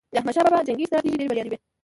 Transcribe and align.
د 0.13 0.15
احمد 0.19 0.33
شاه 0.35 0.43
بابا 0.45 0.59
جنګي 0.67 0.85
ستراتیژۍ 0.87 1.15
ډېرې 1.19 1.29
بریالي 1.31 1.49
وي. 1.51 1.57